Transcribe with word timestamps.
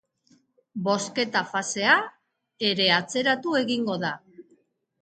Bozketa-fasea 0.87 1.99
ere 2.71 2.89
atzeratu 2.99 3.55
egingo 3.65 4.01
da. 4.07 4.17